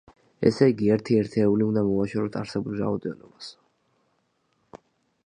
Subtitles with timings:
[0.49, 3.51] ესე იგი, ერთი ერთეული უნდა მოვაშოროთ არსებულ რაოდენობას.